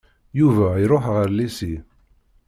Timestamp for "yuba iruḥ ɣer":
0.39-1.27